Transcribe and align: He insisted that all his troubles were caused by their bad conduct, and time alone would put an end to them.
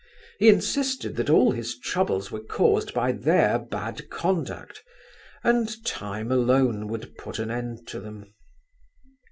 He 0.39 0.49
insisted 0.49 1.15
that 1.17 1.29
all 1.29 1.51
his 1.51 1.77
troubles 1.77 2.31
were 2.31 2.41
caused 2.43 2.91
by 2.91 3.11
their 3.11 3.59
bad 3.59 4.09
conduct, 4.09 4.81
and 5.43 5.69
time 5.85 6.31
alone 6.31 6.87
would 6.87 7.15
put 7.19 7.37
an 7.37 7.51
end 7.51 7.85
to 7.89 7.99
them. 7.99 8.33